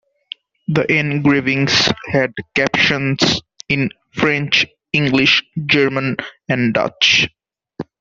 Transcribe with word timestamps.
The 0.67 0.91
engravings 0.91 1.91
had 2.11 2.33
captions 2.55 3.39
in 3.69 3.91
French, 4.13 4.65
English, 4.91 5.43
German, 5.67 6.17
and 6.49 6.73
Dutch. 6.73 7.27